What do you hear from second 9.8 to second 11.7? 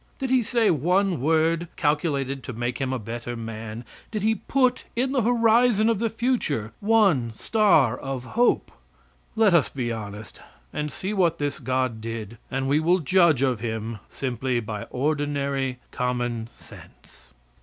honest, and see what this